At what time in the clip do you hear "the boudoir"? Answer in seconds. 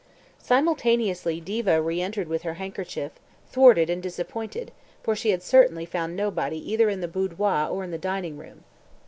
7.01-7.67